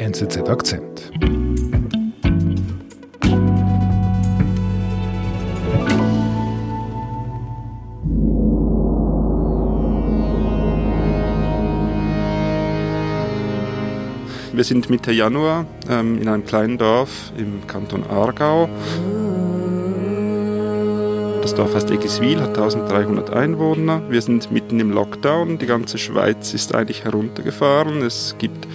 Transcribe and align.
NZZ 0.00 0.48
Akzent. 0.48 1.12
Wir 14.54 14.64
sind 14.64 14.88
Mitte 14.88 15.12
Januar 15.12 15.66
ähm, 15.90 16.16
in 16.16 16.28
einem 16.28 16.46
kleinen 16.46 16.78
Dorf 16.78 17.34
im 17.36 17.66
Kanton 17.66 18.04
Aargau. 18.08 18.70
Das 21.42 21.54
Dorf 21.54 21.74
heißt 21.74 21.90
Egiswil, 21.90 22.40
hat 22.40 22.56
1300 22.56 23.34
Einwohner. 23.34 24.00
Wir 24.08 24.22
sind 24.22 24.50
mitten 24.50 24.80
im 24.80 24.92
Lockdown. 24.92 25.58
Die 25.58 25.66
ganze 25.66 25.98
Schweiz 25.98 26.54
ist 26.54 26.74
eigentlich 26.74 27.04
heruntergefahren. 27.04 28.00
Es 28.00 28.34
gibt 28.38 28.66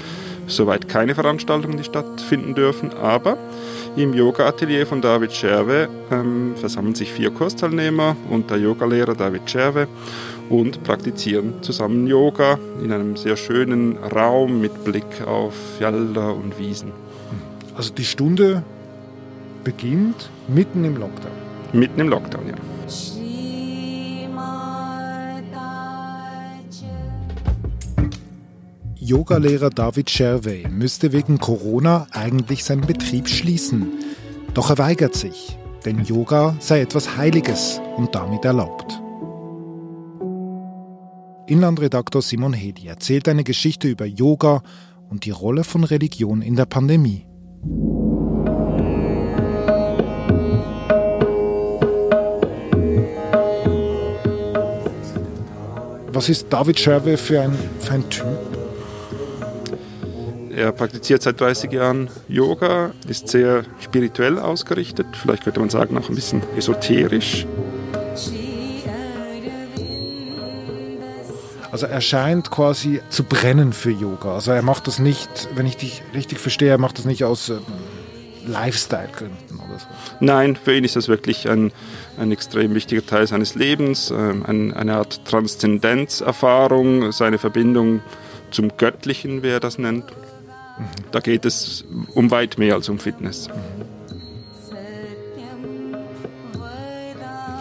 soweit 0.48 0.88
keine 0.88 1.16
Veranstaltungen, 1.16 1.78
die 1.78 1.84
stattfinden 1.84 2.56
dürfen. 2.56 2.92
Aber 2.94 3.38
im 3.96 4.14
Yoga-Atelier 4.14 4.86
von 4.86 5.02
David 5.02 5.34
Scherwe 5.34 5.88
ähm, 6.12 6.54
versammeln 6.56 6.96
sich 6.96 7.12
vier 7.12 7.32
Kursteilnehmer 7.32 8.16
und 8.30 8.50
der 8.50 8.58
Yogalehrer 8.58 9.16
David 9.16 9.50
Scherwe 9.50 9.88
und 10.50 10.84
praktizieren 10.84 11.62
zusammen 11.62 12.08
Yoga 12.08 12.60
in 12.84 12.92
einem 12.92 13.16
sehr 13.16 13.36
schönen 13.36 13.98
Raum 13.98 14.62
mit 14.62 14.84
Blick 14.84 15.26
auf 15.26 15.54
Felder 15.78 16.36
und 16.36 16.60
Wiesen. 16.60 16.92
Also 17.76 17.94
die 17.94 18.06
Stunde 18.06 18.64
beginnt 19.64 20.30
mitten 20.48 20.86
im 20.86 20.98
Lockdown. 20.98 21.32
Mitten 21.74 22.00
im 22.00 22.10
Lockdown, 22.10 22.48
ja. 22.48 22.56
Yogalehrer 29.06 29.70
David 29.70 30.10
Scherwey 30.10 30.68
müsste 30.68 31.12
wegen 31.12 31.38
Corona 31.38 32.08
eigentlich 32.10 32.64
seinen 32.64 32.88
Betrieb 32.88 33.30
schließen. 33.30 33.92
Doch 34.56 34.72
er 34.72 34.80
weigert 34.80 35.14
sich, 35.14 35.60
denn 35.86 36.04
Yoga 36.04 36.56
sei 36.60 36.82
etwas 36.82 37.16
Heiliges 37.16 37.80
und 37.98 38.16
damit 38.16 38.44
erlaubt. 38.46 39.00
Inlandredaktor 41.46 42.24
Simon 42.24 42.54
Hedi 42.54 42.88
erzählt 42.88 43.28
eine 43.28 43.44
Geschichte 43.44 43.88
über 43.88 44.06
Yoga 44.06 44.64
und 45.08 45.26
die 45.26 45.30
Rolle 45.30 45.64
von 45.64 45.84
Religion 45.84 46.42
in 46.42 46.56
der 46.56 46.66
Pandemie. 46.66 47.28
Was 56.12 56.28
ist 56.30 56.48
David 56.50 56.80
Scherwe 56.80 57.18
für 57.18 57.42
ein, 57.42 57.54
für 57.80 57.94
ein 57.94 58.10
Typ? 58.10 58.55
Er 60.56 60.72
praktiziert 60.72 61.22
seit 61.22 61.42
30 61.42 61.70
Jahren 61.74 62.10
Yoga, 62.30 62.92
ist 63.10 63.28
sehr 63.28 63.66
spirituell 63.82 64.40
ausgerichtet, 64.40 65.06
vielleicht 65.22 65.44
könnte 65.44 65.60
man 65.60 65.70
sagen 65.70 65.98
auch 65.98 66.08
ein 66.08 66.16
bisschen 66.16 66.44
esoterisch. 66.56 67.46
Also 71.74 71.88
er 71.88 72.00
scheint 72.00 72.52
quasi 72.52 73.02
zu 73.10 73.26
brennen 73.26 73.74
für 73.74 73.92
Yoga. 73.92 74.36
Also 74.36 74.52
er 74.52 74.62
macht 74.62 74.88
das 74.88 74.98
nicht, 74.98 75.50
wenn 75.56 75.66
ich 75.66 75.76
dich 75.76 76.02
richtig 76.14 76.40
verstehe, 76.40 76.70
er 76.70 76.78
macht 76.78 77.00
das 77.00 77.04
nicht 77.04 77.26
aus 77.26 77.50
äh, 77.50 77.56
Lifestyle-Gründen 78.48 79.56
oder 79.56 79.80
so. 79.80 79.88
Nein, 80.22 80.56
für 80.56 80.78
ihn 80.78 80.86
ist 80.86 80.96
das 80.96 81.10
wirklich 81.10 81.50
ein, 81.50 81.74
ein 82.18 82.32
extrem 82.32 82.74
wichtiger 82.76 83.06
Teil 83.06 83.28
seines 83.28 83.56
Lebens, 83.56 84.10
ähm, 84.10 84.46
ein, 84.48 84.74
eine 84.74 84.96
Art 84.96 85.26
Transzendenzerfahrung, 85.26 87.12
seine 87.12 87.40
Verbindung 87.40 88.00
zum 88.52 88.78
Göttlichen, 88.78 89.44
wie 89.44 89.50
er 89.50 89.60
das 89.60 89.78
nennt. 89.78 90.06
Da 91.12 91.20
geht 91.20 91.46
es 91.46 91.86
um 92.14 92.32
weit 92.32 92.58
mehr 92.58 92.76
als 92.76 92.90
um 92.90 93.00
Fitness. 93.00 93.50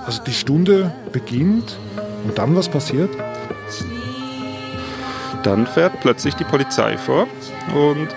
Also 0.06 0.22
die 0.22 0.32
Stunde 0.32 0.94
beginnt 1.12 1.76
und 2.24 2.36
dann 2.36 2.54
was 2.56 2.68
passiert? 2.68 3.10
Dann 5.42 5.66
fährt 5.66 6.00
plötzlich 6.00 6.34
die 6.34 6.44
Polizei 6.44 6.98
vor 6.98 7.26
und 7.74 8.08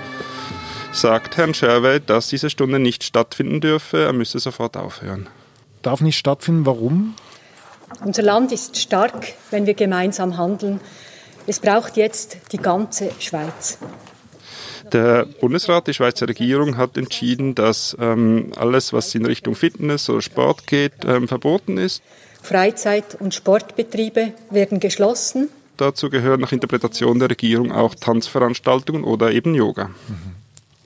sagt 0.92 1.38
Herrn 1.38 1.54
Scherwe, 1.54 2.00
dass 2.00 2.28
diese 2.28 2.50
Stunde 2.50 2.80
nicht 2.80 3.04
stattfinden 3.04 3.62
dürfe. 3.62 4.04
Er 4.04 4.14
müsse 4.14 4.40
sofort 4.40 4.76
aufhören. 4.76 5.28
Darf 5.82 6.02
nicht 6.02 6.18
stattfinden. 6.18 6.66
Warum? 6.66 7.16
Unser 8.04 8.24
Land 8.24 8.52
ist 8.52 8.78
stark, 8.78 9.34
wenn 9.52 9.66
wir 9.66 9.74
gemeinsam 9.74 10.38
handeln. 10.38 10.80
Es 11.46 11.60
braucht 11.60 11.96
jetzt 11.96 12.38
die 12.52 12.58
ganze 12.58 13.12
Schweiz. 13.20 13.78
Der 14.94 15.26
Bundesrat, 15.26 15.88
die 15.88 15.94
Schweizer 15.94 16.28
Regierung 16.28 16.78
hat 16.78 16.98
entschieden, 16.98 17.56
dass 17.56 17.96
ähm, 18.00 18.52
alles, 18.56 18.94
was 18.94 19.14
in 19.16 19.26
Richtung 19.26 19.56
Fitness 19.56 20.10
oder 20.10 20.22
Sport 20.22 20.68
geht, 20.68 21.06
ähm, 21.06 21.28
verboten 21.28 21.78
ist. 21.78 22.02
Freizeit- 22.42 23.16
und 23.20 23.34
Sportbetriebe 23.34 24.34
werden 24.50 24.80
geschlossen. 24.80 25.50
Dazu 25.76 26.10
gehören 26.10 26.42
nach 26.42 26.52
Interpretation 26.52 27.20
der 27.20 27.30
Regierung 27.30 27.72
auch 27.72 27.94
Tanzveranstaltungen 27.94 29.04
oder 29.04 29.32
eben 29.32 29.54
Yoga. 29.54 29.92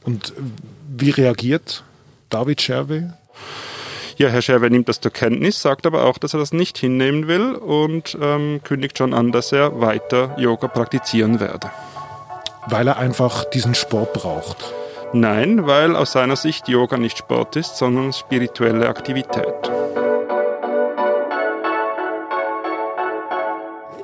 Und 0.03 0.33
wie 0.89 1.12
reagiert 1.12 1.83
David 2.29 2.62
Scherwe? 2.62 3.13
Ja, 4.18 4.29
Herr 4.29 4.41
Scherwe 4.41 4.69
nimmt 4.69 4.89
das 4.89 5.00
zur 5.00 5.12
Kenntnis, 5.12 5.62
sagt 5.62 5.85
aber 5.85 6.06
auch, 6.06 6.18
dass 6.18 6.33
er 6.33 6.39
das 6.39 6.51
nicht 6.51 6.78
hinnehmen 6.78 7.28
will 7.28 7.53
und 7.53 8.18
ähm, 8.22 8.62
kündigt 8.63 8.97
schon 8.97 9.13
an, 9.13 9.31
dass 9.31 9.51
er 9.51 9.79
weiter 9.79 10.35
Yoga 10.38 10.68
praktizieren 10.68 11.39
werde. 11.39 11.72
Weil 12.72 12.88
er 12.88 12.98
einfach 12.98 13.46
diesen 13.46 13.76
Sport 13.76 14.14
braucht. 14.14 14.74
Nein, 15.14 15.68
weil 15.68 15.96
aus 15.96 16.14
seiner 16.14 16.36
Sicht 16.36 16.68
Yoga 16.68 16.98
nicht 16.98 17.20
Sport 17.20 17.56
ist, 17.58 17.78
sondern 17.78 18.12
spirituelle 18.14 18.88
Aktivität. 18.88 19.72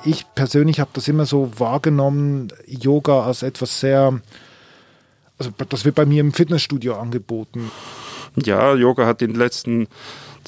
ich 0.08 0.26
persönlich 0.34 0.80
habe 0.80 0.92
das 0.94 1.08
immer 1.08 1.26
so 1.26 1.52
wahrgenommen, 1.58 2.48
Yoga 2.66 3.26
als 3.26 3.44
etwas 3.44 3.80
sehr, 3.80 4.20
also 5.38 5.52
das 5.70 5.86
wird 5.86 5.96
bei 5.96 6.06
mir 6.06 6.22
im 6.22 6.34
Fitnessstudio 6.34 6.96
angeboten. 6.96 7.72
Ja, 8.36 8.74
Yoga 8.74 9.06
hat 9.06 9.22
in 9.22 9.34
den 9.34 9.40
letzten 9.40 9.88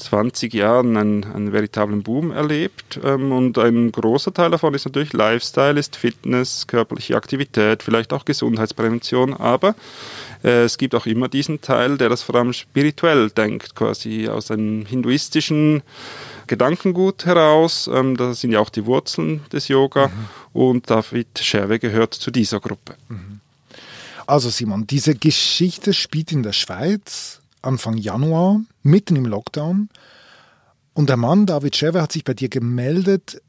20 0.00 0.52
Jahren 0.52 0.96
einen, 0.96 1.24
einen 1.24 1.52
veritablen 1.52 2.02
Boom 2.02 2.30
erlebt 2.30 2.98
ähm, 3.04 3.32
und 3.32 3.58
ein 3.58 3.92
großer 3.92 4.34
Teil 4.34 4.50
davon 4.50 4.74
ist 4.74 4.86
natürlich 4.86 5.12
Lifestyle, 5.12 5.78
ist 5.78 5.96
Fitness, 5.96 6.66
körperliche 6.66 7.16
Aktivität, 7.16 7.82
vielleicht 7.82 8.12
auch 8.12 8.24
Gesundheitsprävention, 8.24 9.34
aber 9.34 9.74
äh, 10.42 10.64
es 10.64 10.78
gibt 10.78 10.94
auch 10.94 11.06
immer 11.06 11.28
diesen 11.28 11.60
Teil, 11.60 11.98
der 11.98 12.08
das 12.08 12.22
vor 12.22 12.34
allem 12.34 12.52
spirituell 12.52 13.30
denkt, 13.30 13.74
quasi 13.74 14.28
aus 14.28 14.50
einem 14.50 14.86
hinduistischen 14.86 15.82
Gedankengut 16.46 17.26
heraus. 17.26 17.88
Ähm, 17.92 18.16
das 18.16 18.40
sind 18.40 18.50
ja 18.52 18.60
auch 18.60 18.70
die 18.70 18.86
Wurzeln 18.86 19.42
des 19.52 19.68
Yoga 19.68 20.08
mhm. 20.08 20.60
und 20.60 20.90
David 20.90 21.38
Scherwe 21.38 21.78
gehört 21.78 22.14
zu 22.14 22.30
dieser 22.30 22.60
Gruppe. 22.60 22.96
Mhm. 23.08 23.40
Also 24.26 24.48
Simon, 24.48 24.86
diese 24.86 25.14
Geschichte 25.14 25.92
spielt 25.92 26.32
in 26.32 26.42
der 26.42 26.52
Schweiz 26.52 27.40
Anfang 27.62 27.96
Januar, 27.96 28.60
mitten 28.82 29.16
im 29.16 29.26
Lockdown. 29.26 29.88
Und 30.92 31.08
der 31.08 31.16
Mann, 31.16 31.46
David 31.46 31.76
Scherwe, 31.76 32.02
hat 32.02 32.12
sich 32.12 32.24
bei 32.24 32.34
dir 32.34 32.48
gemeldet. 32.48 33.42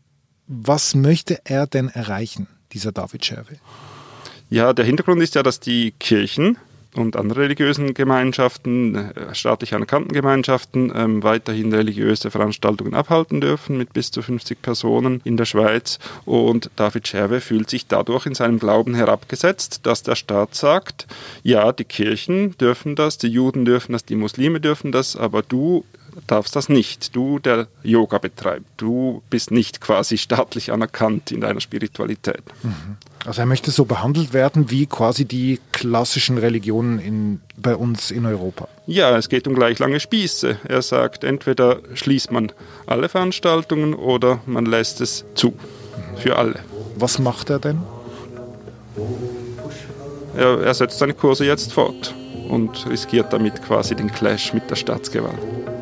Was 0.48 0.96
möchte 0.96 1.40
er 1.46 1.68
denn 1.68 1.90
erreichen, 1.90 2.48
dieser 2.72 2.92
David 2.92 3.26
Scherwe? 3.26 3.58
Ja, 4.50 4.74
der 4.74 4.86
Hintergrund 4.86 5.22
ist 5.22 5.36
ja, 5.36 5.44
dass 5.44 5.60
die 5.60 5.92
Kirchen 5.92 6.58
und 6.96 7.16
andere 7.16 7.42
religiösen 7.42 7.94
Gemeinschaften, 7.94 8.96
äh, 8.96 9.34
staatlich 9.34 9.74
anerkannten 9.74 10.14
Gemeinschaften, 10.14 10.92
ähm, 10.96 11.24
weiterhin 11.24 11.74
religiöse 11.74 12.32
Veranstaltungen 12.32 12.94
abhalten 12.94 13.42
dürfen 13.42 13.78
mit 13.78 13.94
bis 13.94 14.12
zu 14.12 14.22
50 14.22 14.62
Personen 14.62 15.22
in 15.24 15.38
der 15.38 15.46
Schweiz. 15.46 16.00
Und 16.26 16.70
David 16.76 17.08
Scherwe 17.08 17.42
fühlt 17.42 17.70
sich 17.70 17.88
dadurch 17.88 18.26
in 18.26 18.36
seinem 18.36 18.60
Glauben 18.60 18.94
herabgesetzt, 18.94 19.82
dass 19.84 20.04
der 20.04 20.16
Staat 20.16 20.56
sagt, 20.56 21.08
ja, 21.44 21.72
die 21.72 21.86
Kirchen 21.86 22.58
dürfen 22.58 22.96
das, 22.96 23.18
die 23.18 23.30
Juden 23.30 23.66
dürfen 23.66 23.94
das, 23.94 24.06
die 24.06 24.16
Muslime 24.16 24.60
dürfen 24.60 24.92
das, 24.92 25.16
aber 25.16 25.42
du 25.42 25.86
darfst 26.28 26.56
das 26.56 26.70
nicht. 26.70 27.16
Du, 27.16 27.40
der 27.40 27.68
Yoga 27.84 28.18
betreibt, 28.18 28.66
du 28.78 29.22
bist 29.30 29.52
nicht 29.52 29.82
quasi 29.82 30.18
staatlich 30.18 30.72
anerkannt 30.72 31.32
in 31.32 31.42
deiner 31.42 31.62
Spiritualität. 31.62 32.44
Mhm. 32.64 32.98
Also 33.26 33.42
er 33.42 33.46
möchte 33.46 33.70
so 33.72 33.86
behandelt 33.86 34.34
werden 34.34 34.72
wie 34.72 34.88
quasi 34.88 35.26
die 35.26 35.60
klassischen 35.72 36.38
Religionen 36.38 37.00
in, 37.00 37.42
bei 37.56 37.76
uns 37.76 38.10
in 38.10 38.26
Europa. 38.26 38.68
Ja, 38.88 39.16
es 39.18 39.30
geht 39.30 39.48
um 39.48 39.54
gleich 39.54 39.78
lange 39.80 40.00
Spieße. 40.00 40.58
Er 40.68 40.82
sagt, 40.82 41.24
entweder 41.24 41.80
schließt 41.94 42.32
man 42.32 42.52
alle 42.88 43.10
Veranstaltungen 43.10 43.94
oder 43.94 44.42
man 44.46 44.66
lässt 44.66 45.02
es 45.02 45.26
zu. 45.36 45.54
Für 46.18 46.38
alle. 46.38 46.60
Was 46.96 47.20
macht 47.20 47.50
er 47.50 47.60
denn? 47.60 47.82
Er, 50.36 50.62
er 50.62 50.74
setzt 50.74 51.00
seine 51.00 51.14
Kurse 51.14 51.46
jetzt 51.46 51.74
fort 51.74 52.16
und 52.50 52.88
riskiert 52.90 53.32
damit 53.32 53.62
quasi 53.64 53.96
den 53.96 54.12
Clash 54.12 54.54
mit 54.54 54.70
der 54.70 54.76
Staatsgewalt. 54.76 55.40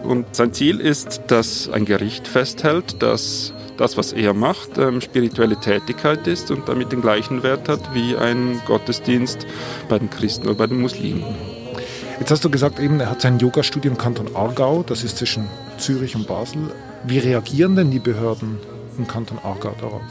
Und 0.10 0.36
sein 0.36 0.54
Ziel 0.54 0.80
ist, 0.80 1.22
dass 1.28 1.70
ein 1.70 1.86
Gericht 1.86 2.28
festhält, 2.28 3.04
dass 3.04 3.54
das, 3.78 3.96
was 3.96 4.12
er 4.12 4.34
macht, 4.34 4.80
ähm, 4.80 5.02
spirituelle 5.02 5.56
Tätigkeit 5.56 6.26
ist 6.26 6.50
und 6.50 6.68
damit 6.68 6.92
den 6.92 7.02
gleichen 7.02 7.44
Wert 7.44 7.70
hat 7.70 7.94
wie 7.94 8.18
ein 8.18 8.60
Gottesdienst 8.66 9.46
bei 9.88 10.00
den 10.00 10.10
Christen 10.10 10.48
oder 10.48 10.56
bei 10.56 10.66
den 10.66 10.82
Muslimen. 10.82 11.24
Jetzt 12.20 12.32
hast 12.32 12.44
du 12.44 12.50
gesagt, 12.50 12.80
eben, 12.80 13.00
er 13.00 13.12
hat 13.12 13.22
sein 13.22 13.38
Yoga-Studio 13.38 13.92
im 13.92 14.00
Kanton 14.00 14.36
Aargau, 14.36 14.82
das 14.82 15.04
ist 15.04 15.20
zwischen 15.20 15.48
Zürich 15.78 16.16
und 16.16 16.26
Basel. 16.26 16.72
Wie 17.06 17.20
reagieren 17.20 17.76
denn 17.76 17.92
die 17.92 18.00
Behörden 18.00 18.58
im 18.98 19.08
Kanton 19.08 19.38
Aargau 19.44 19.76
darauf? 19.80 20.02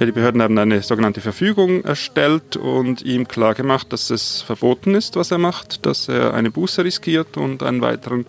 Ja, 0.00 0.06
die 0.06 0.12
Behörden 0.12 0.42
haben 0.42 0.58
eine 0.58 0.82
sogenannte 0.82 1.20
Verfügung 1.20 1.84
erstellt 1.84 2.56
und 2.56 3.02
ihm 3.02 3.28
klargemacht, 3.28 3.92
dass 3.92 4.10
es 4.10 4.42
verboten 4.42 4.96
ist, 4.96 5.14
was 5.14 5.30
er 5.30 5.38
macht, 5.38 5.86
dass 5.86 6.08
er 6.08 6.34
eine 6.34 6.50
Buße 6.50 6.82
riskiert 6.82 7.36
und 7.36 7.62
einen 7.62 7.80
weiteren 7.80 8.26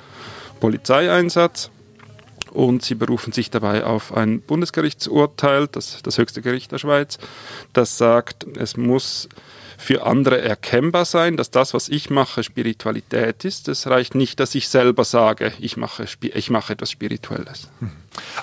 Polizeieinsatz. 0.59 1.71
Und 2.51 2.83
sie 2.83 2.95
berufen 2.95 3.31
sich 3.31 3.51
dabei 3.51 3.83
auf 3.83 4.11
ein 4.11 4.41
Bundesgerichtsurteil, 4.41 5.67
das, 5.67 6.01
das 6.01 6.17
höchste 6.17 6.41
Gericht 6.41 6.71
der 6.71 6.79
Schweiz, 6.79 7.19
das 7.73 7.99
sagt, 7.99 8.47
es 8.57 8.75
muss 8.75 9.29
für 9.79 10.05
andere 10.05 10.41
erkennbar 10.41 11.05
sein, 11.05 11.37
dass 11.37 11.51
das, 11.51 11.73
was 11.73 11.87
ich 11.89 12.09
mache, 12.09 12.43
Spiritualität 12.43 13.45
ist. 13.45 13.67
Es 13.69 13.87
reicht 13.87 14.13
nicht, 14.13 14.39
dass 14.39 14.53
ich 14.53 14.67
selber 14.67 15.05
sage, 15.05 15.53
ich 15.59 15.77
mache, 15.77 16.05
ich 16.21 16.49
mache 16.49 16.73
etwas 16.73 16.91
Spirituelles. 16.91 17.69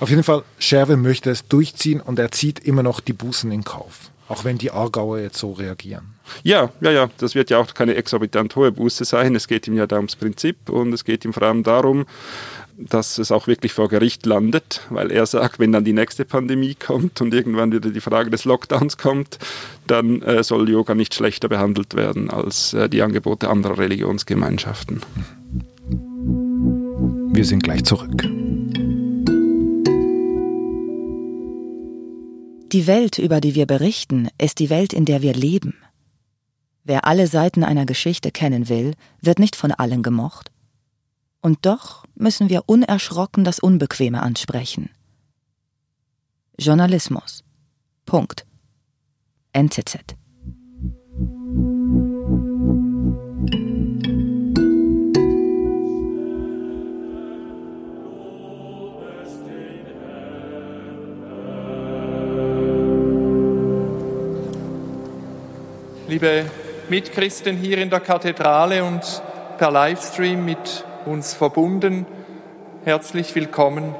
Auf 0.01 0.09
jeden 0.09 0.23
Fall, 0.23 0.45
Scherwe 0.59 0.97
möchte 0.97 1.31
es 1.31 1.47
durchziehen 1.47 2.01
und 2.01 2.19
er 2.19 2.33
zieht 2.33 2.61
immer 2.61 2.83
noch 2.83 3.01
die 3.01 3.13
Bußen 3.13 3.53
in 3.53 3.65
Kauf. 3.65 4.11
Auch 4.29 4.45
wenn 4.45 4.59
die 4.59 4.71
Aargauer 4.71 5.21
jetzt 5.21 5.39
so 5.39 5.53
reagieren. 5.53 6.15
Ja, 6.43 6.71
ja, 6.81 6.91
ja. 6.91 7.11
Das 7.19 7.35
wird 7.35 7.51
ja 7.51 7.59
auch 7.59 7.73
keine 7.75 7.95
exorbitant 7.95 8.57
hohe 8.57 8.73
Buße 8.73 9.05
sein. 9.05 9.35
Es 9.35 9.47
geht 9.47 9.69
ihm 9.69 9.77
ja 9.77 9.87
da 9.87 9.97
ums 9.97 10.17
Prinzip 10.17 10.69
und 10.69 10.93
es 10.93 11.05
geht 11.05 11.25
ihm 11.25 11.33
vor 11.33 11.45
allem 11.45 11.63
darum, 11.63 12.07
dass 12.77 13.19
es 13.19 13.33
auch 13.33 13.47
wirklich 13.47 13.73
vor 13.73 13.89
Gericht 13.89 14.27
landet, 14.27 14.83
weil 14.91 15.11
er 15.11 15.25
sagt, 15.27 15.59
wenn 15.59 15.73
dann 15.73 15.85
die 15.85 15.93
nächste 15.93 16.25
Pandemie 16.25 16.75
kommt 16.75 17.21
und 17.21 17.33
irgendwann 17.33 17.73
wieder 17.73 17.91
die 17.91 18.01
Frage 18.01 18.31
des 18.31 18.45
Lockdowns 18.45 18.99
kommt, 18.99 19.39
dann 19.87 20.23
äh, 20.23 20.43
soll 20.43 20.69
Yoga 20.69 20.95
nicht 20.95 21.15
schlechter 21.15 21.49
behandelt 21.49 21.95
werden 21.95 22.29
als 22.29 22.75
äh, 22.75 22.89
die 22.89 23.03
Angebote 23.03 23.49
anderer 23.49 23.79
Religionsgemeinschaften. 23.79 25.03
Wir 27.33 27.45
sind 27.45 27.63
gleich 27.63 27.85
zurück. 27.85 28.25
Die 32.77 32.87
Welt, 32.87 33.17
über 33.17 33.41
die 33.41 33.55
wir 33.55 33.65
berichten, 33.65 34.29
ist 34.37 34.59
die 34.59 34.69
Welt, 34.69 34.93
in 34.93 35.07
der 35.07 35.23
wir 35.23 35.33
leben. 35.33 35.83
Wer 36.85 37.07
alle 37.07 37.27
Seiten 37.27 37.65
einer 37.65 37.87
Geschichte 37.87 38.31
kennen 38.31 38.69
will, 38.69 38.93
wird 39.23 39.39
nicht 39.39 39.57
von 39.57 39.73
allen 39.73 40.03
gemocht. 40.03 40.53
Und 41.41 41.65
doch 41.65 42.05
müssen 42.15 42.51
wir 42.51 42.65
unerschrocken 42.67 43.45
das 43.45 43.61
Unbequeme 43.61 44.23
ansprechen. 44.23 44.91
Journalismus. 46.59 47.45
Punkt. 48.05 48.45
NZZ. 49.55 50.15
Liebe 66.17 66.47
Mitchristen 66.89 67.59
hier 67.59 67.77
in 67.77 67.91
der 67.91 68.01
Kathedrale 68.01 68.83
und 68.85 69.03
per 69.59 69.71
Livestream 69.71 70.43
mit 70.43 70.87
uns 71.05 71.35
verbunden. 71.35 72.07
Herzlich 72.85 73.35
willkommen. 73.35 73.95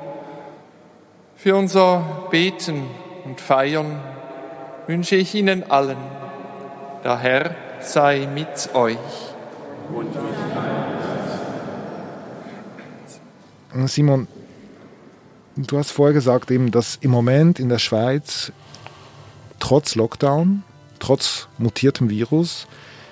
Für 1.37 1.57
unser 1.57 2.27
Beten 2.31 2.85
und 3.27 3.39
Feiern 3.39 4.01
wünsche 4.87 5.17
ich 5.17 5.35
Ihnen 5.35 5.71
allen, 5.71 5.99
der 7.05 7.19
Herr 7.19 7.55
sei 7.81 8.27
mit 8.33 8.75
euch. 8.75 8.97
Simon, 13.85 14.27
du 15.55 15.77
hast 15.77 15.91
vorher 15.91 16.15
gesagt, 16.15 16.51
eben, 16.51 16.71
dass 16.71 16.97
im 17.03 17.11
Moment 17.11 17.61
in 17.61 17.69
der 17.69 17.79
Schweiz 17.79 18.53
trotz 19.59 19.97
Lockdown, 19.97 20.63
trotz 21.07 21.47
mutiertem 21.59 22.11
Virus, 22.11 22.67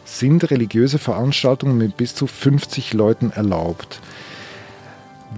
sind 0.05 0.51
religiöse 0.51 0.99
Veranstaltungen 0.99 1.79
mit 1.79 1.97
bis 1.97 2.15
zu 2.15 2.27
50 2.27 2.93
Leuten 2.93 3.31
erlaubt. 3.31 4.01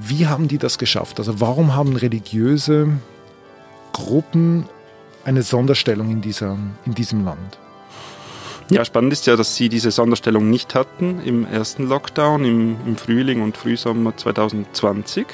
Wie 0.00 0.26
haben 0.26 0.48
die 0.48 0.58
das 0.58 0.78
geschafft? 0.78 1.18
Also 1.18 1.40
warum 1.40 1.74
haben 1.74 1.96
religiöse 1.96 2.88
Gruppen 3.92 4.66
eine 5.24 5.42
Sonderstellung 5.42 6.10
in, 6.10 6.22
dieser, 6.22 6.56
in 6.86 6.94
diesem 6.94 7.24
Land? 7.24 7.58
Ja, 8.70 8.84
spannend 8.84 9.12
ist 9.12 9.26
ja, 9.26 9.36
dass 9.36 9.54
sie 9.54 9.68
diese 9.68 9.90
Sonderstellung 9.90 10.50
nicht 10.50 10.74
hatten 10.74 11.20
im 11.24 11.46
ersten 11.46 11.86
Lockdown 11.86 12.44
im, 12.44 12.76
im, 12.86 12.96
Frühling 12.96 13.42
und 13.42 13.56
Frühsommer 13.56 14.16
2020. 14.16 15.26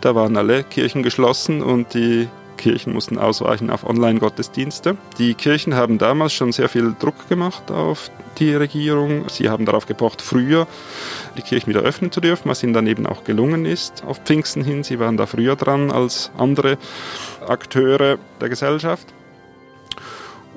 Da 0.00 0.14
waren 0.14 0.36
alle 0.36 0.64
Kirchen 0.64 1.02
geschlossen 1.02 1.62
und 1.62 1.94
die 1.94 2.28
Kirchen 2.62 2.92
mussten 2.92 3.18
ausweichen 3.18 3.70
auf 3.70 3.84
Online-Gottesdienste. 3.84 4.96
Die 5.18 5.34
Kirchen 5.34 5.74
haben 5.74 5.98
damals 5.98 6.32
schon 6.32 6.52
sehr 6.52 6.68
viel 6.68 6.94
Druck 6.96 7.28
gemacht 7.28 7.72
auf 7.72 8.12
die 8.38 8.54
Regierung. 8.54 9.28
Sie 9.28 9.50
haben 9.50 9.66
darauf 9.66 9.86
gepocht, 9.86 10.22
früher 10.22 10.68
die 11.36 11.42
Kirchen 11.42 11.70
wieder 11.70 11.80
öffnen 11.80 12.12
zu 12.12 12.20
dürfen, 12.20 12.48
was 12.48 12.62
ihnen 12.62 12.72
dann 12.72 12.86
eben 12.86 13.04
auch 13.04 13.24
gelungen 13.24 13.66
ist 13.66 14.04
auf 14.06 14.18
Pfingsten 14.18 14.62
hin. 14.62 14.84
Sie 14.84 15.00
waren 15.00 15.16
da 15.16 15.26
früher 15.26 15.56
dran 15.56 15.90
als 15.90 16.30
andere 16.38 16.78
Akteure 17.48 18.18
der 18.40 18.48
Gesellschaft. 18.48 19.12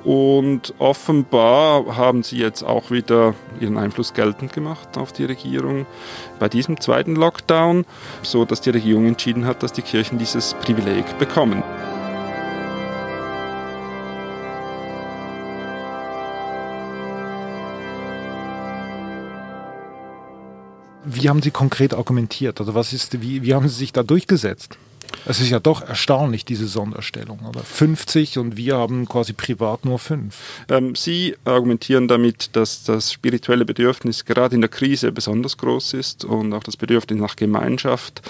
Und 0.04 0.76
offenbar 0.78 1.98
haben 1.98 2.22
sie 2.22 2.38
jetzt 2.38 2.62
auch 2.62 2.92
wieder 2.92 3.34
ihren 3.60 3.80
Einfluss 3.80 4.14
geltend 4.14 4.54
gemacht 4.54 5.00
auf 5.00 5.12
die 5.12 5.26
Regierung 5.26 5.88
bei 6.38 6.48
diesem 6.50 6.80
zweiten 6.80 7.16
Lockdown, 7.16 7.86
so 8.22 8.46
dass 8.46 8.62
die 8.62 8.70
Regierung 8.70 9.08
entschieden 9.08 9.48
hat, 9.48 9.64
dass 9.64 9.74
die 9.74 9.82
Kirchen 9.82 10.20
dieses 10.20 10.54
Privileg 10.54 11.18
bekommen. 11.18 11.64
Wie 21.06 21.30
haben 21.30 21.42
Sie 21.42 21.52
konkret 21.52 21.94
argumentiert? 21.94 22.60
Also 22.60 22.74
was 22.74 22.94
ist, 22.94 23.22
wie, 23.22 23.44
wie 23.44 23.54
haben 23.54 23.68
Sie 23.68 23.76
sich 23.76 23.94
da 23.94 24.04
durchgesetzt? 24.04 24.78
Es 25.28 25.40
ist 25.40 25.50
ja 25.50 25.60
doch 25.60 25.82
erstaunlich, 25.82 26.46
diese 26.46 26.68
Sonderstellung. 26.68 27.40
Oder 27.50 27.62
50 27.62 28.38
und 28.38 28.58
wir 28.58 28.78
haben 28.78 29.08
quasi 29.08 29.34
privat 29.34 29.84
nur 29.84 29.98
fünf. 29.98 30.38
Ähm, 30.70 30.96
Sie 30.96 31.36
argumentieren 31.46 32.08
damit, 32.08 32.56
dass 32.56 32.84
das 32.84 33.12
spirituelle 33.12 33.66
Bedürfnis 33.66 34.26
gerade 34.26 34.54
in 34.54 34.62
der 34.62 34.70
Krise 34.70 35.12
besonders 35.12 35.58
groß 35.58 35.94
ist 35.94 36.26
und 36.26 36.54
auch 36.54 36.64
das 36.64 36.78
Bedürfnis 36.78 37.20
nach 37.20 37.36
Gemeinschaft, 37.36 38.22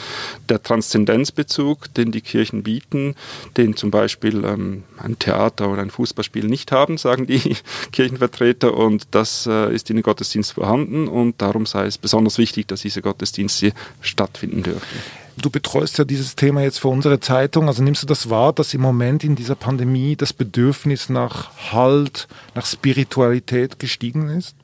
der 0.48 0.64
Transzendenzbezug, 0.64 1.94
den 1.94 2.14
die 2.14 2.22
Kirchen 2.22 2.64
bieten, 2.64 3.16
den 3.58 3.76
zum 3.76 3.92
Beispiel 3.92 4.46
ähm, 4.46 4.84
ein 4.98 5.20
Theater 5.20 5.70
oder 5.70 5.82
ein 5.82 5.92
Fußballspiel 5.92 6.46
nicht 6.46 6.72
haben, 6.72 6.98
sagen 6.98 7.28
die 7.28 7.58
Kirchenvertreter. 7.92 8.74
Und 8.74 9.08
das 9.12 9.48
äh, 9.48 9.74
ist 9.74 9.90
in 9.90 9.98
den 9.98 10.04
Gottesdienst 10.04 10.54
vorhanden 10.54 11.10
und 11.10 11.42
darum 11.42 11.66
sei 11.66 11.88
es 11.88 11.98
besonders 11.98 12.38
wichtig, 12.38 12.70
dass 12.70 12.82
diese 12.82 13.02
Gottesdienste 13.02 13.74
stattfinden 14.02 14.64
dürfen. 14.64 15.25
Du 15.38 15.50
betreust 15.50 15.98
ja 15.98 16.06
dieses 16.06 16.36
Thema 16.36 16.62
jetzt 16.62 16.80
für 16.80 16.88
unsere 16.88 17.20
Zeitung. 17.20 17.68
Also 17.68 17.84
nimmst 17.84 18.04
du 18.04 18.08
das 18.08 18.30
wahr, 18.30 18.54
dass 18.54 18.74
im 18.74 18.82
Moment 18.82 19.24
in 19.24 19.36
dieser 19.36 19.56
Pandemie 19.56 20.16
das 20.16 20.34
Bedürfnis 20.34 21.10
nach 21.10 21.72
Halt, 21.72 22.28
nach 22.54 22.66
Spiritualität 22.66 23.80
gestiegen 23.80 24.30
ist? 24.30 24.56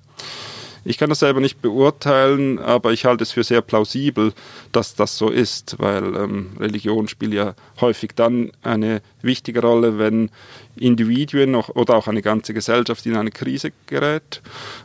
Ich 0.83 0.97
kann 0.97 1.09
das 1.09 1.19
selber 1.19 1.39
nicht 1.41 1.61
beurteilen, 1.61 2.57
aber 2.57 2.91
ich 2.91 3.05
halte 3.05 3.23
es 3.23 3.31
für 3.31 3.43
sehr 3.43 3.61
plausibel, 3.61 4.33
dass 4.71 4.95
das 4.95 5.17
so 5.17 5.29
ist, 5.29 5.75
weil 5.77 6.15
ähm, 6.15 6.51
Religion 6.59 7.07
spielt 7.07 7.33
ja 7.33 7.53
häufig 7.79 8.11
dann 8.15 8.51
eine 8.63 9.01
wichtige 9.21 9.61
Rolle, 9.61 10.00
wenn 10.00 10.31
Individuen 10.75 11.55
oder 11.55 11.95
auch 11.95 12.07
eine 12.07 12.21
ganze 12.21 12.53
Gesellschaft 12.53 13.05
in 13.05 13.15
eine 13.15 13.31
Krise 13.31 13.71
gerät. 13.88 14.41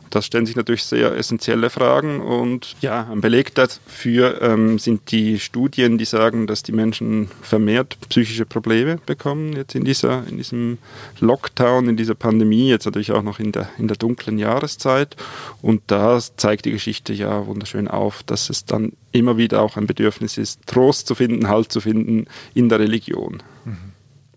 Das 0.09 0.25
stellen 0.25 0.45
sich 0.45 0.55
natürlich 0.55 0.83
sehr 0.83 1.15
essentielle 1.15 1.69
Fragen 1.69 2.21
und 2.21 2.75
ja, 2.81 3.09
ein 3.11 3.21
Beleg 3.21 3.55
dafür 3.55 4.41
ähm, 4.41 4.79
sind 4.79 5.11
die 5.11 5.39
Studien, 5.39 5.97
die 5.97 6.05
sagen, 6.05 6.47
dass 6.47 6.63
die 6.63 6.71
Menschen 6.71 7.29
vermehrt 7.41 7.97
psychische 8.09 8.45
Probleme 8.45 8.99
bekommen 9.05 9.53
jetzt 9.53 9.75
in 9.75 9.83
dieser 9.83 10.25
in 10.27 10.37
diesem 10.37 10.77
Lockdown, 11.19 11.89
in 11.89 11.97
dieser 11.97 12.15
Pandemie, 12.15 12.69
jetzt 12.69 12.85
natürlich 12.85 13.11
auch 13.11 13.23
noch 13.23 13.39
in 13.39 13.51
der 13.51 13.69
in 13.77 13.87
der 13.87 13.97
dunklen 13.97 14.37
Jahreszeit 14.37 15.15
und 15.61 15.81
da 15.87 16.19
zeigt 16.19 16.65
die 16.65 16.71
Geschichte 16.71 17.13
ja 17.13 17.47
wunderschön 17.47 17.87
auf, 17.87 18.23
dass 18.23 18.49
es 18.49 18.65
dann 18.65 18.93
immer 19.11 19.37
wieder 19.37 19.61
auch 19.61 19.77
ein 19.77 19.87
Bedürfnis 19.87 20.37
ist, 20.37 20.67
Trost 20.67 21.07
zu 21.07 21.15
finden, 21.15 21.47
Halt 21.47 21.71
zu 21.71 21.81
finden 21.81 22.25
in 22.53 22.69
der 22.69 22.79
Religion. 22.79 23.41
Mhm. 23.65 23.93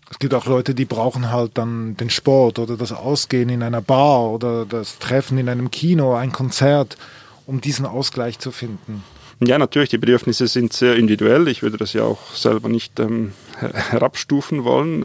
Es 0.09 0.19
gibt 0.19 0.33
auch 0.33 0.45
Leute, 0.45 0.75
die 0.75 0.83
brauchen 0.83 1.31
halt 1.31 1.57
dann 1.57 1.95
den 1.95 2.09
Sport 2.09 2.59
oder 2.59 2.75
das 2.75 2.91
Ausgehen 2.91 3.47
in 3.47 3.63
einer 3.63 3.81
Bar 3.81 4.29
oder 4.31 4.65
das 4.65 4.99
Treffen 4.99 5.37
in 5.37 5.47
einem 5.47 5.71
Kino, 5.71 6.15
ein 6.15 6.33
Konzert, 6.33 6.97
um 7.45 7.61
diesen 7.61 7.85
Ausgleich 7.85 8.37
zu 8.37 8.51
finden. 8.51 9.03
Ja, 9.43 9.57
natürlich, 9.57 9.89
die 9.89 9.97
Bedürfnisse 9.97 10.45
sind 10.45 10.71
sehr 10.71 10.95
individuell. 10.95 11.47
Ich 11.47 11.63
würde 11.63 11.77
das 11.77 11.93
ja 11.93 12.03
auch 12.03 12.35
selber 12.35 12.69
nicht 12.69 12.99
ähm, 12.99 13.33
herabstufen 13.57 14.63
wollen. 14.63 15.03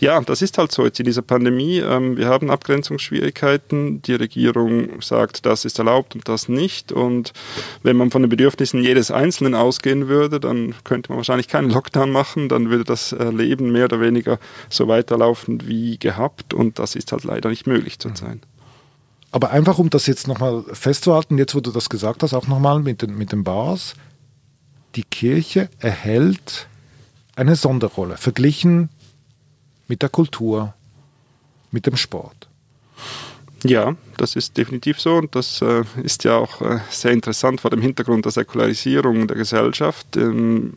Ja, 0.00 0.18
das 0.22 0.40
ist 0.40 0.56
halt 0.56 0.72
so 0.72 0.86
jetzt 0.86 0.98
in 1.00 1.04
dieser 1.04 1.20
Pandemie. 1.20 1.80
Ähm, 1.80 2.16
wir 2.16 2.28
haben 2.28 2.50
Abgrenzungsschwierigkeiten. 2.50 4.00
Die 4.00 4.14
Regierung 4.14 5.02
sagt, 5.02 5.44
das 5.44 5.66
ist 5.66 5.78
erlaubt 5.78 6.14
und 6.14 6.26
das 6.30 6.48
nicht. 6.48 6.92
Und 6.92 7.34
wenn 7.82 7.98
man 7.98 8.10
von 8.10 8.22
den 8.22 8.30
Bedürfnissen 8.30 8.82
jedes 8.82 9.10
Einzelnen 9.10 9.54
ausgehen 9.54 10.08
würde, 10.08 10.40
dann 10.40 10.74
könnte 10.84 11.12
man 11.12 11.18
wahrscheinlich 11.18 11.48
keinen 11.48 11.68
Lockdown 11.68 12.10
machen. 12.10 12.48
Dann 12.48 12.70
würde 12.70 12.84
das 12.84 13.12
Leben 13.12 13.70
mehr 13.70 13.84
oder 13.84 14.00
weniger 14.00 14.38
so 14.70 14.88
weiterlaufen 14.88 15.68
wie 15.68 15.98
gehabt. 15.98 16.54
Und 16.54 16.78
das 16.78 16.96
ist 16.96 17.12
halt 17.12 17.24
leider 17.24 17.50
nicht 17.50 17.66
möglich 17.66 17.98
zu 17.98 18.08
sein. 18.14 18.40
Aber 19.34 19.50
einfach, 19.50 19.80
um 19.80 19.90
das 19.90 20.06
jetzt 20.06 20.28
nochmal 20.28 20.62
festzuhalten, 20.72 21.38
jetzt 21.38 21.56
wo 21.56 21.60
du 21.60 21.72
das 21.72 21.88
gesagt 21.88 22.22
hast, 22.22 22.34
auch 22.34 22.46
nochmal 22.46 22.78
mit 22.78 23.02
den, 23.02 23.18
mit 23.18 23.32
den 23.32 23.42
Bars, 23.42 23.94
die 24.94 25.02
Kirche 25.02 25.68
erhält 25.80 26.68
eine 27.34 27.56
Sonderrolle, 27.56 28.16
verglichen 28.16 28.90
mit 29.88 30.02
der 30.02 30.08
Kultur, 30.08 30.72
mit 31.72 31.84
dem 31.84 31.96
Sport. 31.96 32.46
Ja, 33.64 33.96
das 34.18 34.36
ist 34.36 34.56
definitiv 34.56 35.00
so 35.00 35.16
und 35.16 35.34
das 35.34 35.60
äh, 35.62 35.82
ist 36.04 36.22
ja 36.22 36.36
auch 36.36 36.60
äh, 36.60 36.78
sehr 36.88 37.10
interessant 37.10 37.60
vor 37.60 37.72
dem 37.72 37.82
Hintergrund 37.82 38.26
der 38.26 38.30
Säkularisierung 38.30 39.26
der 39.26 39.36
Gesellschaft. 39.36 40.16
Ähm, 40.16 40.74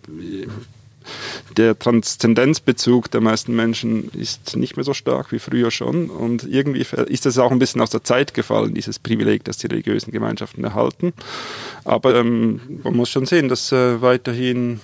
der 1.55 1.77
Transzendenzbezug 1.77 3.09
der 3.11 3.21
meisten 3.21 3.55
Menschen 3.55 4.09
ist 4.09 4.55
nicht 4.57 4.75
mehr 4.75 4.83
so 4.83 4.93
stark 4.93 5.31
wie 5.31 5.39
früher 5.39 5.71
schon. 5.71 6.09
Und 6.09 6.43
irgendwie 6.43 6.85
ist 7.07 7.25
das 7.25 7.37
auch 7.37 7.51
ein 7.51 7.59
bisschen 7.59 7.81
aus 7.81 7.89
der 7.89 8.03
Zeit 8.03 8.33
gefallen, 8.33 8.73
dieses 8.73 8.99
Privileg, 8.99 9.43
das 9.43 9.57
die 9.57 9.67
religiösen 9.67 10.11
Gemeinschaften 10.11 10.63
erhalten. 10.63 11.13
Aber 11.83 12.15
ähm, 12.15 12.59
man 12.83 12.95
muss 12.95 13.09
schon 13.09 13.25
sehen, 13.25 13.47
dass 13.47 13.71
äh, 13.71 14.01
weiterhin 14.01 14.79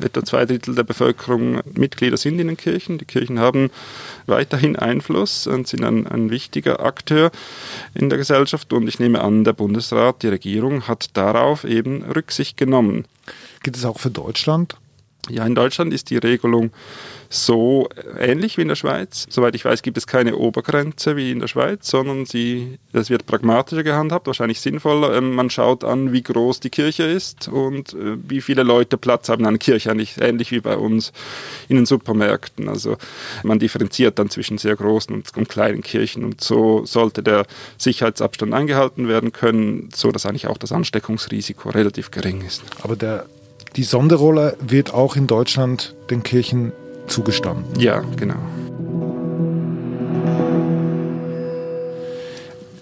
etwa 0.00 0.24
zwei 0.24 0.46
Drittel 0.46 0.74
der 0.74 0.84
Bevölkerung 0.84 1.60
Mitglieder 1.74 2.16
sind 2.16 2.38
in 2.38 2.48
den 2.48 2.56
Kirchen. 2.56 2.98
Die 2.98 3.04
Kirchen 3.04 3.38
haben 3.38 3.70
weiterhin 4.26 4.76
Einfluss 4.76 5.46
und 5.46 5.66
sind 5.66 5.84
ein, 5.84 6.06
ein, 6.06 6.30
wichtiger 6.30 6.84
Akteur 6.84 7.30
in 7.94 8.08
der 8.08 8.18
Gesellschaft. 8.18 8.72
Und 8.72 8.88
ich 8.88 8.98
nehme 8.98 9.20
an, 9.20 9.44
der 9.44 9.52
Bundesrat, 9.52 10.22
die 10.22 10.28
Regierung 10.28 10.86
hat 10.86 11.16
darauf 11.16 11.64
eben 11.64 12.04
Rücksicht 12.04 12.56
genommen. 12.56 13.06
Geht 13.62 13.76
es 13.76 13.84
auch 13.84 13.98
für 13.98 14.10
Deutschland? 14.10 14.76
Ja, 15.30 15.46
in 15.46 15.54
Deutschland 15.54 15.92
ist 15.92 16.10
die 16.10 16.18
Regelung 16.18 16.70
so 17.30 17.88
ähnlich 18.18 18.56
wie 18.56 18.62
in 18.62 18.68
der 18.68 18.74
Schweiz. 18.74 19.26
Soweit 19.28 19.54
ich 19.54 19.64
weiß, 19.64 19.82
gibt 19.82 19.98
es 19.98 20.06
keine 20.06 20.36
Obergrenze 20.36 21.16
wie 21.16 21.30
in 21.30 21.40
der 21.40 21.48
Schweiz, 21.48 21.88
sondern 21.88 22.24
sie, 22.24 22.78
das 22.92 23.10
wird 23.10 23.26
pragmatischer 23.26 23.82
gehandhabt, 23.82 24.26
wahrscheinlich 24.26 24.60
sinnvoller. 24.60 25.14
Ähm, 25.14 25.34
man 25.34 25.50
schaut 25.50 25.84
an, 25.84 26.12
wie 26.12 26.22
groß 26.22 26.60
die 26.60 26.70
Kirche 26.70 27.02
ist 27.04 27.48
und 27.48 27.92
äh, 27.92 28.16
wie 28.26 28.40
viele 28.40 28.62
Leute 28.62 28.96
Platz 28.96 29.28
haben 29.28 29.46
einer 29.46 29.58
Kirche, 29.58 29.90
ähnlich 29.90 30.50
wie 30.50 30.60
bei 30.60 30.76
uns 30.76 31.12
in 31.68 31.76
den 31.76 31.86
Supermärkten. 31.86 32.68
Also 32.68 32.96
man 33.42 33.58
differenziert 33.58 34.18
dann 34.18 34.30
zwischen 34.30 34.58
sehr 34.58 34.76
großen 34.76 35.14
und 35.14 35.48
kleinen 35.48 35.82
Kirchen 35.82 36.24
und 36.24 36.40
so 36.40 36.84
sollte 36.86 37.22
der 37.22 37.46
Sicherheitsabstand 37.76 38.54
eingehalten 38.54 39.08
werden 39.08 39.32
können, 39.32 39.90
so 39.94 40.12
dass 40.12 40.24
eigentlich 40.24 40.46
auch 40.46 40.58
das 40.58 40.72
Ansteckungsrisiko 40.72 41.70
relativ 41.70 42.10
gering 42.10 42.42
ist. 42.42 42.62
Aber 42.82 42.96
der 42.96 43.26
die 43.76 43.84
Sonderrolle 43.84 44.56
wird 44.60 44.92
auch 44.92 45.16
in 45.16 45.26
Deutschland 45.26 45.94
den 46.10 46.22
Kirchen 46.22 46.72
zugestanden. 47.06 47.78
Ja, 47.80 48.02
genau. 48.16 48.36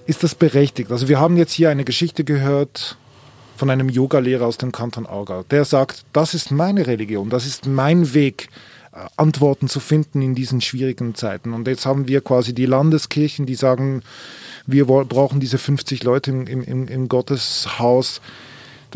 Ist 0.07 0.23
das 0.23 0.35
berechtigt? 0.35 0.93
Also 0.93 1.09
wir 1.09 1.19
haben 1.19 1.37
jetzt 1.37 1.52
hier 1.52 1.71
eine 1.71 1.85
Geschichte 1.85 2.23
gehört 2.23 2.97
von 3.57 3.71
einem 3.71 3.88
Yogalehrer 3.88 4.47
aus 4.47 4.59
dem 4.59 4.71
Kanton 4.71 5.07
Aargau, 5.07 5.43
der 5.45 5.64
sagt, 5.64 6.05
das 6.12 6.35
ist 6.35 6.50
meine 6.50 6.87
Religion, 6.87 7.31
das 7.31 7.47
ist 7.47 7.66
mein 7.66 8.14
Weg, 8.14 8.49
äh, 8.93 8.99
Antworten 9.16 9.69
zu 9.69 9.81
finden 9.81 10.23
in 10.23 10.35
diesen 10.35 10.61
schwierigen 10.61 11.14
Zeiten. 11.14 11.52
Und 11.52 11.66
jetzt 11.66 11.87
haben 11.87 12.07
wir 12.07 12.21
quasi 12.21 12.55
die 12.55 12.66
Landeskirchen, 12.66 13.47
die 13.47 13.55
sagen, 13.55 14.02
wir 14.66 14.87
brauchen 14.87 15.40
diese 15.40 15.59
50 15.59 16.02
Leute 16.05 16.31
im, 16.31 16.47
im, 16.47 16.88
im 16.88 17.09
Gotteshaus 17.09 18.21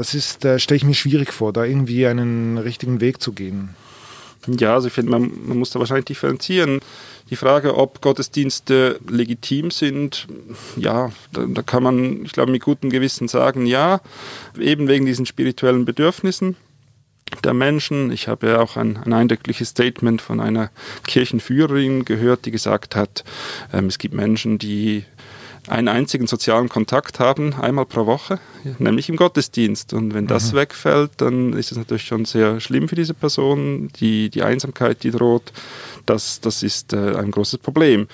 das 0.00 0.14
ist, 0.14 0.44
da 0.46 0.58
stelle 0.58 0.76
ich 0.76 0.84
mir 0.84 0.94
schwierig 0.94 1.30
vor, 1.30 1.52
da 1.52 1.64
irgendwie 1.64 2.06
einen 2.06 2.56
richtigen 2.56 3.02
Weg 3.02 3.20
zu 3.20 3.32
gehen. 3.32 3.74
Ja, 4.46 4.72
also 4.72 4.86
ich 4.86 4.94
finde, 4.94 5.10
man, 5.10 5.30
man 5.44 5.58
muss 5.58 5.70
da 5.70 5.78
wahrscheinlich 5.78 6.06
differenzieren. 6.06 6.80
Die 7.28 7.36
Frage, 7.36 7.76
ob 7.76 8.00
Gottesdienste 8.00 8.98
legitim 9.06 9.70
sind, 9.70 10.26
ja, 10.76 11.12
da, 11.34 11.44
da 11.46 11.60
kann 11.60 11.82
man, 11.82 12.24
ich 12.24 12.32
glaube, 12.32 12.50
mit 12.50 12.62
gutem 12.62 12.88
Gewissen 12.88 13.28
sagen, 13.28 13.66
ja, 13.66 14.00
eben 14.58 14.88
wegen 14.88 15.04
diesen 15.04 15.26
spirituellen 15.26 15.84
Bedürfnissen 15.84 16.56
der 17.44 17.52
Menschen. 17.52 18.10
Ich 18.10 18.26
habe 18.26 18.48
ja 18.48 18.60
auch 18.60 18.78
ein, 18.78 18.96
ein 18.96 19.12
eindrückliches 19.12 19.68
Statement 19.68 20.22
von 20.22 20.40
einer 20.40 20.70
Kirchenführerin 21.06 22.06
gehört, 22.06 22.46
die 22.46 22.50
gesagt 22.50 22.96
hat, 22.96 23.22
ähm, 23.74 23.86
es 23.86 23.98
gibt 23.98 24.14
Menschen, 24.14 24.58
die 24.58 25.04
einen 25.70 25.88
einzigen 25.88 26.26
sozialen 26.26 26.68
Kontakt 26.68 27.20
haben, 27.20 27.54
einmal 27.54 27.86
pro 27.86 28.04
Woche, 28.06 28.40
nämlich 28.78 29.08
im 29.08 29.16
Gottesdienst. 29.16 29.92
Und 29.92 30.14
wenn 30.14 30.26
das 30.26 30.52
mhm. 30.52 30.56
wegfällt, 30.56 31.12
dann 31.18 31.52
ist 31.52 31.70
es 31.70 31.78
natürlich 31.78 32.04
schon 32.04 32.24
sehr 32.24 32.60
schlimm 32.60 32.88
für 32.88 32.96
diese 32.96 33.14
Person. 33.14 33.88
Die, 34.00 34.30
die 34.30 34.42
Einsamkeit, 34.42 35.02
die 35.04 35.10
droht, 35.10 35.52
das, 36.06 36.40
das 36.40 36.62
ist 36.62 36.92
äh, 36.92 37.16
ein 37.16 37.30
großes 37.30 37.60
Problem. 37.60 38.08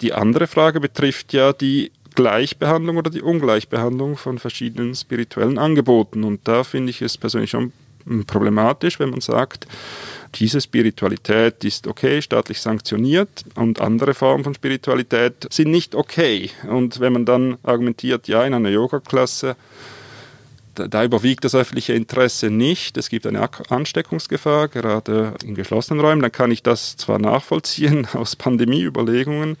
Die 0.00 0.14
andere 0.14 0.46
Frage 0.46 0.80
betrifft 0.80 1.32
ja 1.32 1.52
die 1.52 1.92
Gleichbehandlung 2.14 2.96
oder 2.96 3.10
die 3.10 3.22
Ungleichbehandlung 3.22 4.16
von 4.16 4.38
verschiedenen 4.38 4.94
spirituellen 4.94 5.58
Angeboten. 5.58 6.24
Und 6.24 6.48
da 6.48 6.64
finde 6.64 6.90
ich 6.90 7.02
es 7.02 7.18
persönlich 7.18 7.50
schon 7.50 7.72
problematisch, 8.26 8.98
wenn 8.98 9.10
man 9.10 9.20
sagt, 9.20 9.66
diese 10.38 10.60
Spiritualität 10.60 11.64
ist 11.64 11.86
okay, 11.86 12.20
staatlich 12.20 12.60
sanktioniert 12.60 13.44
und 13.54 13.80
andere 13.80 14.14
Formen 14.14 14.44
von 14.44 14.54
Spiritualität 14.54 15.46
sind 15.50 15.70
nicht 15.70 15.94
okay. 15.94 16.50
Und 16.68 17.00
wenn 17.00 17.12
man 17.12 17.24
dann 17.24 17.58
argumentiert, 17.62 18.28
ja, 18.28 18.44
in 18.44 18.54
einer 18.54 18.68
Yoga-Klasse, 18.68 19.56
da, 20.74 20.88
da, 20.88 21.04
überwiegt 21.04 21.44
das 21.44 21.54
öffentliche 21.54 21.94
Interesse 21.94 22.50
nicht. 22.50 22.98
Es 22.98 23.08
gibt 23.08 23.26
eine 23.26 23.48
Ansteckungsgefahr, 23.70 24.68
gerade 24.68 25.32
in 25.42 25.54
geschlossenen 25.54 26.04
Räumen. 26.04 26.20
Dann 26.20 26.32
kann 26.32 26.50
ich 26.50 26.62
das 26.62 26.96
zwar 26.98 27.18
nachvollziehen 27.18 28.06
aus 28.12 28.36
Pandemieüberlegungen, 28.36 29.56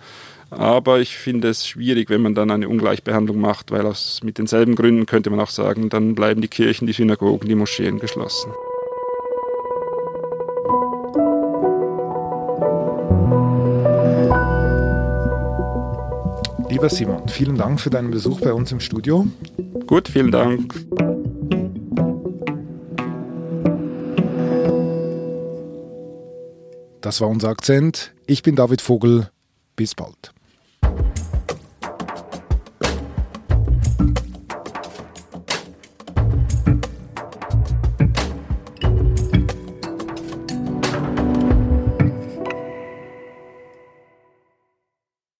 aber 0.50 1.00
ich 1.00 1.16
finde 1.16 1.48
es 1.48 1.66
schwierig, 1.66 2.10
wenn 2.10 2.20
man 2.20 2.34
dann 2.34 2.50
eine 2.50 2.68
Ungleichbehandlung 2.68 3.40
macht, 3.40 3.70
weil 3.70 3.86
aus, 3.86 4.20
mit 4.22 4.38
denselben 4.38 4.76
Gründen 4.76 5.06
könnte 5.06 5.30
man 5.30 5.40
auch 5.40 5.50
sagen, 5.50 5.88
dann 5.88 6.14
bleiben 6.14 6.42
die 6.42 6.48
Kirchen, 6.48 6.86
die 6.86 6.92
Synagogen, 6.92 7.48
die 7.48 7.54
Moscheen 7.54 7.98
geschlossen. 7.98 8.52
Lieber 16.76 16.90
Simon, 16.90 17.26
vielen 17.26 17.56
Dank 17.56 17.80
für 17.80 17.88
deinen 17.88 18.10
Besuch 18.10 18.42
bei 18.42 18.52
uns 18.52 18.70
im 18.70 18.80
Studio. 18.80 19.26
Gut, 19.86 20.08
vielen 20.08 20.30
Dank. 20.30 20.74
Das 27.00 27.22
war 27.22 27.28
unser 27.28 27.48
Akzent. 27.48 28.12
Ich 28.26 28.42
bin 28.42 28.56
David 28.56 28.82
Vogel. 28.82 29.30
Bis 29.74 29.94
bald. 29.94 30.34